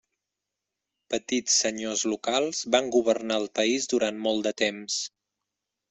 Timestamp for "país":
3.61-3.89